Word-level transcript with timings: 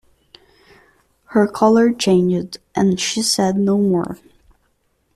Her 1.25 1.45
colour 1.47 1.93
changed, 1.93 2.57
and 2.73 2.99
she 2.99 3.21
said 3.21 3.55
no 3.55 3.77
more. 3.77 4.17